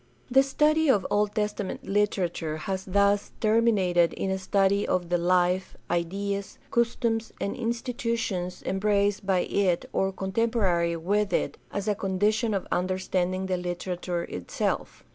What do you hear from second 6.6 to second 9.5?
customs, and institutions embraced by